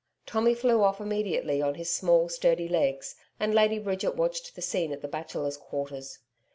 [0.25, 4.91] Tommy flew off immediately on his small, sturdy legs, and Lady Bridget watched the scene
[4.91, 6.17] at the Bachelors' Quarters.